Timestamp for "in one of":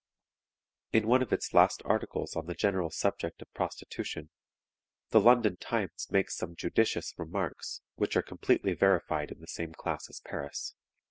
0.91-1.31